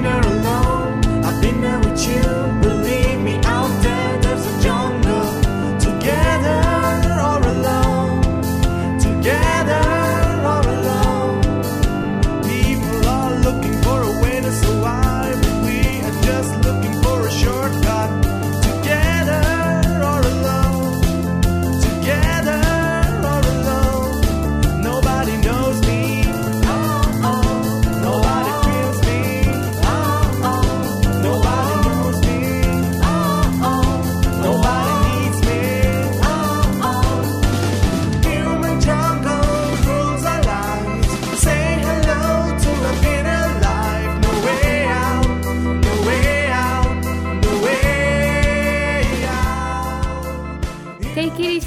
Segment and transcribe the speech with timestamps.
[0.00, 0.29] ignorant.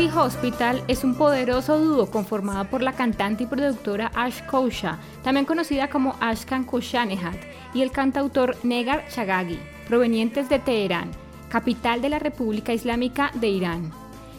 [0.00, 5.44] Easy Hospital es un poderoso dúo conformado por la cantante y productora Ash Kousha, también
[5.44, 7.36] conocida como Ashkan Kushanehat,
[7.74, 11.10] y el cantautor Negar Chagagi, provenientes de Teherán,
[11.50, 13.92] capital de la República Islámica de Irán,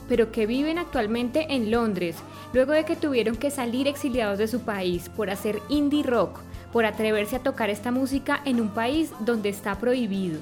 [0.09, 2.15] pero que viven actualmente en Londres,
[2.53, 6.39] luego de que tuvieron que salir exiliados de su país por hacer indie rock,
[6.73, 10.39] por atreverse a tocar esta música en un país donde está prohibido.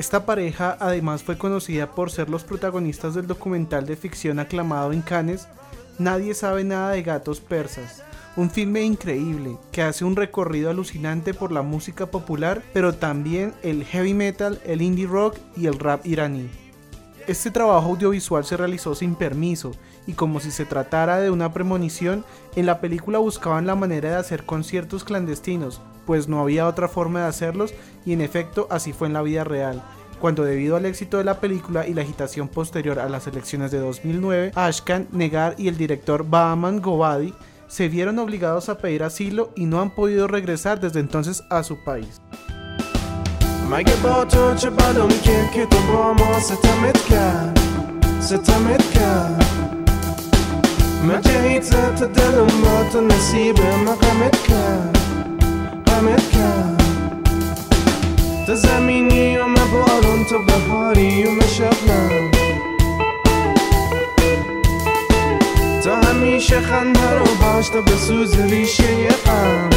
[0.00, 5.02] Esta pareja además fue conocida por ser los protagonistas del documental de ficción aclamado en
[5.02, 5.46] Cannes
[5.98, 8.02] Nadie sabe nada de gatos persas,
[8.34, 13.84] un filme increíble que hace un recorrido alucinante por la música popular, pero también el
[13.84, 16.48] heavy metal, el indie rock y el rap iraní.
[17.26, 19.72] Este trabajo audiovisual se realizó sin permiso
[20.06, 22.24] y como si se tratara de una premonición,
[22.56, 27.20] en la película buscaban la manera de hacer conciertos clandestinos, pues no había otra forma
[27.20, 27.72] de hacerlos
[28.04, 29.80] y en efecto así fue en la vida real.
[30.20, 33.78] Cuando debido al éxito de la película y la agitación posterior a las elecciones de
[33.78, 37.32] 2009, Ashkan, Negar y el director Bahaman Gobadi
[37.68, 41.76] se vieron obligados a pedir asilo y no han podido regresar desde entonces a su
[41.84, 42.20] país.
[58.46, 62.30] تا زمینی و بارون تو بهاری و شبنم
[65.84, 69.70] تا همیشه خنده رو باش تا بسوز ریشه غم.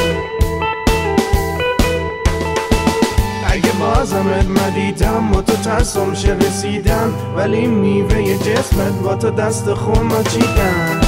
[3.48, 10.10] اگه بازمت ندیدم و تو ترسم شه رسیدن ولی میوه جسمت با تو دست خون
[10.24, 11.03] چیدن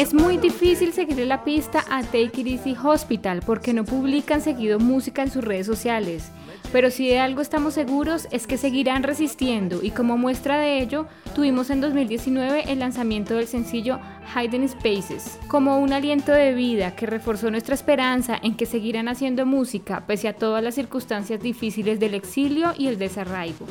[0.00, 4.78] Es muy difícil seguirle la pista a Take It Easy Hospital porque no publican seguido
[4.78, 6.30] música en sus redes sociales.
[6.72, 11.06] Pero si de algo estamos seguros es que seguirán resistiendo y como muestra de ello
[11.34, 14.00] tuvimos en 2019 el lanzamiento del sencillo
[14.34, 19.44] Hidden Spaces como un aliento de vida que reforzó nuestra esperanza en que seguirán haciendo
[19.44, 23.66] música pese a todas las circunstancias difíciles del exilio y el desarraigo.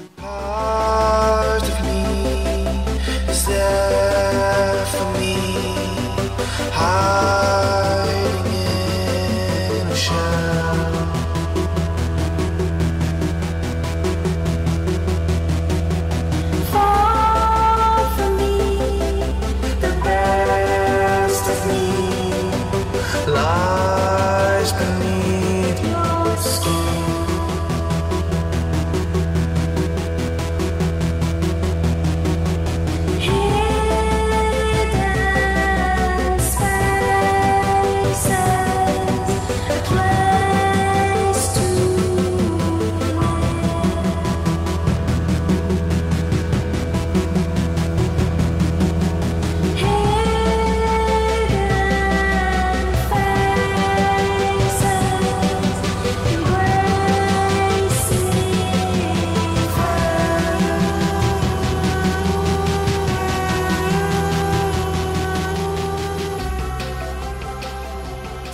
[6.71, 8.48] hiding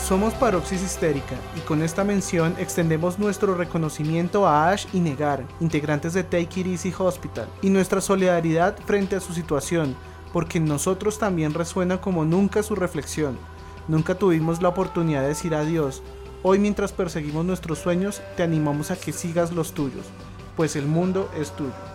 [0.07, 6.13] Somos Paroxis Histérica y con esta mención extendemos nuestro reconocimiento a Ash y Negar, integrantes
[6.13, 9.95] de Take It Easy Hospital, y nuestra solidaridad frente a su situación,
[10.31, 13.35] porque en nosotros también resuena como nunca su reflexión.
[13.87, 16.03] Nunca tuvimos la oportunidad de decir adiós.
[16.43, 20.05] Hoy mientras perseguimos nuestros sueños, te animamos a que sigas los tuyos,
[20.55, 21.94] pues el mundo es tuyo.